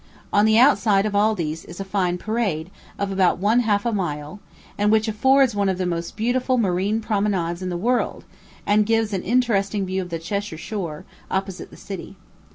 On 0.33 0.45
the 0.45 0.57
outside 0.57 1.05
of 1.05 1.15
all 1.15 1.35
these 1.35 1.63
is 1.63 1.79
a 1.79 1.83
fine 1.85 2.17
parade, 2.17 2.71
of 2.97 3.11
about 3.11 3.37
one 3.37 3.59
half 3.59 3.85
a 3.85 3.91
mile, 3.91 4.39
and 4.75 4.91
which 4.91 5.07
affords 5.07 5.53
one 5.53 5.69
of 5.69 5.77
the 5.77 5.85
most 5.85 6.15
beautiful 6.17 6.57
marine 6.57 7.01
promenades 7.01 7.61
in 7.61 7.69
the 7.69 7.77
world, 7.77 8.23
and 8.65 8.87
gives 8.87 9.13
an 9.13 9.21
interesting 9.21 9.85
view 9.85 10.01
of 10.01 10.09
the 10.09 10.17
Cheshire 10.17 10.57
shore, 10.57 11.05
opposite 11.29 11.69
the 11.69 11.77
city. 11.77 12.15